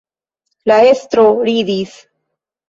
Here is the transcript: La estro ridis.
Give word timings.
La 0.71 0.77
estro 0.93 1.27
ridis. 1.51 1.95